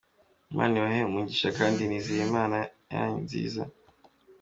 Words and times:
Imana 0.51 0.73
ibahe 0.79 1.01
umugisha 1.09 1.49
kandi 1.59 1.81
nizeye 1.83 2.23
inama 2.25 2.57
zanyu 2.91 3.17
nziza. 3.25 3.63